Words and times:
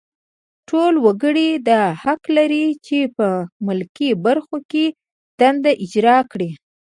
ټول 0.69 0.93
وګړي 1.05 1.49
دا 1.69 1.81
حق 2.03 2.21
لري 2.37 2.65
چې 2.85 2.99
په 3.15 3.27
ملکي 3.67 4.09
برخو 4.25 4.57
کې 4.71 4.85
دنده 5.39 5.71
اجرا 5.83 6.17
کړي. 6.31 6.49